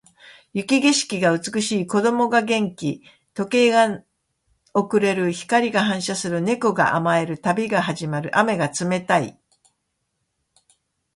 [0.53, 1.85] 雪景色が美しい。
[1.85, 3.03] 子供が元気。
[3.35, 4.03] 時計が
[4.73, 5.31] 遅れる。
[5.31, 6.41] 光が反射する。
[6.41, 7.37] 猫が甘える。
[7.37, 8.31] 旅が始まる。
[8.35, 9.39] 雨が冷たい。